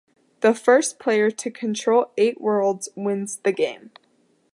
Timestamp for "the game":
3.43-3.91